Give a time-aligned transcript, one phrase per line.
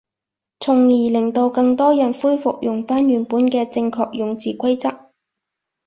[0.61, 5.11] 從而令到更多人恢復用返原本嘅正確用字規則